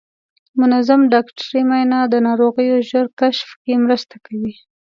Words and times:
منظم 0.59 1.01
ډاکټري 1.13 1.61
معاینه 1.69 1.99
د 2.13 2.15
ناروغیو 2.27 2.77
ژر 2.89 3.05
کشف 3.19 3.49
کې 3.63 3.73
مرسته 3.85 4.15
کوي. 4.25 4.53